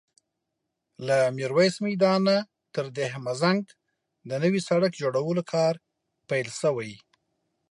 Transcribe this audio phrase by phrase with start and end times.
[1.07, 2.37] له ميرويس میدان نه
[2.73, 3.63] تر دهمزنګ
[4.29, 5.73] د نوي سړک جوړولو کار
[6.29, 6.93] پیل شوی